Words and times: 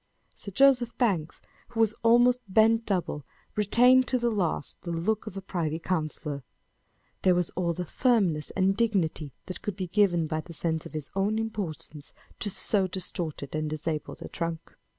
Sir 0.33 0.49
Joseph 0.49 0.97
Banks, 0.97 1.41
who 1.67 1.79
was 1.79 1.93
almost 2.01 2.39
bent 2.51 2.87
double, 2.87 3.23
retained 3.55 4.07
to 4.07 4.17
the 4.17 4.31
last 4.31 4.81
the 4.81 4.89
look 4.91 5.27
of 5.27 5.37
a 5.37 5.43
privy 5.43 5.77
councillor. 5.77 6.43
There 7.21 7.35
was 7.35 7.51
all 7.51 7.73
the 7.73 7.85
firmness 7.85 8.49
and 8.55 8.75
dignity 8.75 9.31
that 9.45 9.61
could 9.61 9.75
be 9.75 9.85
given 9.85 10.25
by 10.25 10.41
the 10.41 10.53
sense 10.53 10.87
of 10.87 10.93
his 10.93 11.11
own 11.15 11.37
importance 11.37 12.15
to 12.39 12.49
so 12.49 12.87
distorted 12.87 13.53
and 13.53 13.69
disabled 13.69 14.23
a 14.23 14.27
trunk. 14.27 14.75